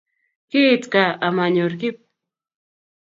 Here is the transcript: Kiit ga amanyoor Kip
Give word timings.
Kiit 0.49 0.83
ga 0.91 1.05
amanyoor 1.27 1.73
Kip 1.79 1.97